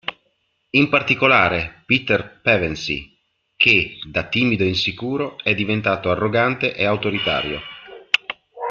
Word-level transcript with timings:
In 0.71 0.89
particolare 0.89 1.83
Peter 1.85 2.39
Pevensie 2.41 3.07
che, 3.55 3.99
da 4.09 4.23
timido 4.29 4.63
e 4.63 4.69
insicuro, 4.69 5.37
è 5.37 5.53
diventato 5.53 6.09
arrogante 6.09 6.73
e 6.73 6.85
autoritario. 6.85 7.61